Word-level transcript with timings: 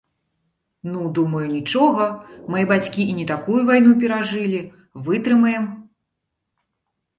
Ну, 0.93 1.01
думаю, 1.17 1.41
нічога, 1.55 2.07
мае 2.55 2.63
бацькі 2.73 3.01
і 3.13 3.15
не 3.19 3.27
такую 3.33 3.59
вайну 3.69 3.93
перажылі, 4.01 4.59
вытрымаем. 5.11 5.71